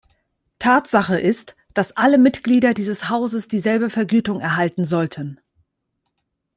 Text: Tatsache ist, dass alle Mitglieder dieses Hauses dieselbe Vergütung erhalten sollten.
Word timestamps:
Tatsache 0.57 1.19
ist, 1.19 1.55
dass 1.75 1.95
alle 1.95 2.17
Mitglieder 2.17 2.73
dieses 2.73 3.07
Hauses 3.09 3.47
dieselbe 3.47 3.91
Vergütung 3.91 4.39
erhalten 4.41 4.83
sollten. 4.83 5.39